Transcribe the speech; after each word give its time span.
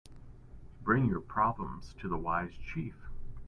Bring 0.81 1.05
your 1.09 1.21
problems 1.21 1.93
to 1.99 2.07
the 2.07 2.17
wise 2.17 2.55
chief. 2.57 2.95